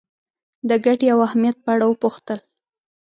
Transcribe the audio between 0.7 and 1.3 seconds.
ګټې او